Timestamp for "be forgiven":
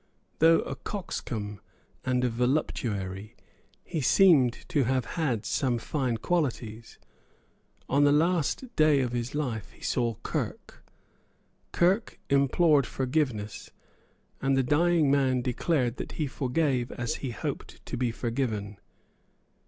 17.95-18.79